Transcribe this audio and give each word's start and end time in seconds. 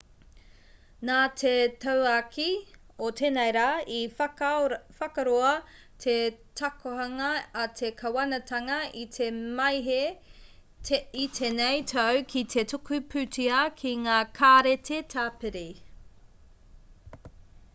nā 1.07 1.15
te 1.39 1.49
tauākī 1.83 2.45
o 3.07 3.09
tēnei 3.19 3.51
rā 3.57 3.65
i 3.95 3.99
whakaroa 4.21 5.51
te 6.05 6.15
takohanga 6.61 7.29
a 7.65 7.67
te 7.81 7.91
kāwanatanga 8.01 8.79
i 9.03 9.05
te 9.19 9.27
māehe 9.61 9.99
i 11.27 11.29
tēnei 11.37 11.85
tau 11.95 12.25
ki 12.33 12.45
te 12.55 12.65
tuku 12.75 13.01
pūtea 13.13 13.61
ki 13.83 13.93
ngā 14.09 14.17
kāreti 14.41 15.03
tāpiri 15.17 15.65